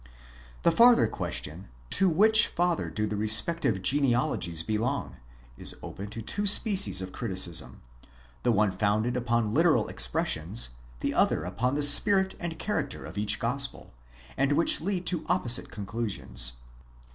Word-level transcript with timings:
The 0.63 0.71
farther 0.71 1.05
ques 1.07 1.43
tion: 1.43 1.67
to 1.91 2.09
which 2.09 2.47
father 2.47 2.89
do 2.89 3.05
the 3.05 3.15
respective 3.15 3.83
genealogies 3.83 4.63
belong? 4.63 5.17
is 5.59 5.75
open 5.83 6.09
to 6.09 6.23
two 6.23 6.47
species 6.47 7.03
of 7.03 7.11
criticism, 7.11 7.83
the 8.41 8.51
one 8.51 8.71
founded 8.71 9.15
upon 9.15 9.53
literal 9.53 9.87
expressions, 9.89 10.71
the 11.01 11.13
other 11.13 11.43
upon 11.43 11.75
the 11.75 11.83
spirit 11.83 12.33
and 12.39 12.57
character 12.57 13.05
of 13.05 13.15
each 13.15 13.37
gospel: 13.37 13.93
and 14.37 14.53
which 14.53 14.81
lead 14.81 15.05
to 15.05 15.23
opposite 15.29 15.69
con 15.69 15.85
clusions. 15.85 16.53